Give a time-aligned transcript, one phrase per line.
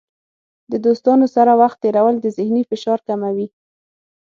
[0.71, 3.47] د دوستانو سره وخت تیرول د ذهني فشار کموي.